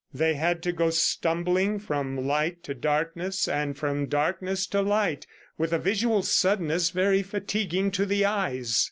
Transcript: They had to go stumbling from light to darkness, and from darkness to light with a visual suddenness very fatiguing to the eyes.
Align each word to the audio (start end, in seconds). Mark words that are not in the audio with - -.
They 0.11 0.33
had 0.33 0.63
to 0.63 0.71
go 0.71 0.89
stumbling 0.89 1.77
from 1.77 2.25
light 2.27 2.63
to 2.63 2.73
darkness, 2.73 3.47
and 3.47 3.77
from 3.77 4.07
darkness 4.07 4.65
to 4.65 4.81
light 4.81 5.27
with 5.59 5.71
a 5.73 5.77
visual 5.77 6.23
suddenness 6.23 6.89
very 6.89 7.21
fatiguing 7.21 7.91
to 7.91 8.07
the 8.07 8.25
eyes. 8.25 8.79